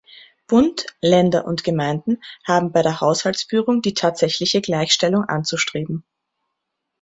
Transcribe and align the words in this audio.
Bund, 0.47 0.87
Länder 1.01 1.45
und 1.45 1.63
Gemeinden 1.63 2.23
haben 2.43 2.71
bei 2.71 2.81
der 2.81 3.01
Haushaltsführung 3.01 3.83
die 3.83 3.93
tatsächliche 3.93 4.59
Gleichstellung 4.59 5.25
anzustreben. 5.25 6.03